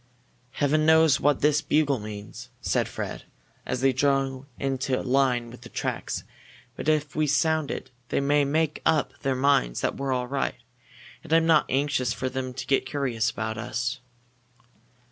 "Heaven 0.53 0.83
knows 0.83 1.19
what 1.19 1.41
this 1.41 1.61
bugle 1.61 1.99
means!" 1.99 2.49
said 2.59 2.87
Fred, 2.87 3.25
as 3.67 3.81
they 3.81 3.93
drew 3.93 4.47
into 4.57 4.99
line 5.03 5.51
with 5.51 5.61
the 5.61 5.69
tracks. 5.69 6.23
"But 6.75 6.89
if 6.89 7.15
we 7.15 7.27
sound 7.27 7.69
it 7.69 7.91
they 8.09 8.19
may 8.19 8.43
make 8.43 8.81
up 8.83 9.13
their 9.21 9.35
minds 9.35 9.81
that 9.81 9.97
we're 9.97 10.11
all 10.11 10.25
right 10.25 10.55
and 11.23 11.31
I'm 11.31 11.45
not 11.45 11.67
anxious 11.69 12.13
for 12.13 12.29
them 12.29 12.51
to 12.51 12.65
get 12.65 12.87
curious 12.87 13.29
about 13.29 13.59
us." 13.59 13.99